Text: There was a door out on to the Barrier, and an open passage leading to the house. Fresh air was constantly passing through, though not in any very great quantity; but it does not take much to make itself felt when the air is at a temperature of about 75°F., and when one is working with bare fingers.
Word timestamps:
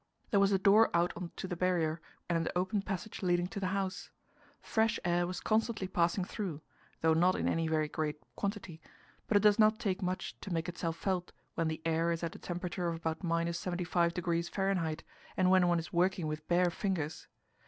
There 0.31 0.39
was 0.39 0.51
a 0.51 0.57
door 0.57 0.89
out 0.95 1.15
on 1.15 1.31
to 1.35 1.47
the 1.47 1.55
Barrier, 1.55 2.01
and 2.27 2.35
an 2.35 2.51
open 2.55 2.81
passage 2.81 3.21
leading 3.21 3.45
to 3.49 3.59
the 3.59 3.67
house. 3.67 4.09
Fresh 4.59 4.99
air 5.05 5.27
was 5.27 5.39
constantly 5.39 5.87
passing 5.87 6.25
through, 6.25 6.59
though 7.01 7.13
not 7.13 7.35
in 7.35 7.47
any 7.47 7.67
very 7.67 7.87
great 7.87 8.19
quantity; 8.35 8.81
but 9.27 9.37
it 9.37 9.43
does 9.43 9.59
not 9.59 9.77
take 9.77 10.01
much 10.01 10.35
to 10.41 10.51
make 10.51 10.67
itself 10.67 10.95
felt 10.97 11.31
when 11.53 11.67
the 11.67 11.83
air 11.85 12.11
is 12.11 12.23
at 12.23 12.35
a 12.35 12.39
temperature 12.39 12.87
of 12.89 12.95
about 12.95 13.19
75°F., 13.19 15.01
and 15.37 15.51
when 15.51 15.67
one 15.67 15.77
is 15.77 15.93
working 15.93 16.25
with 16.25 16.47
bare 16.47 16.71
fingers. 16.71 17.27